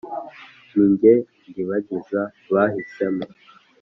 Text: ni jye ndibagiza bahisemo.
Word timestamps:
ni 0.75 0.87
jye 0.99 1.13
ndibagiza 1.49 2.21
bahisemo. 2.53 3.25